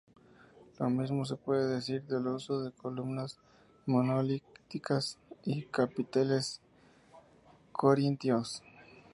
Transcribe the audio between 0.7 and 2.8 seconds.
Lo mismo se puede decir del uso de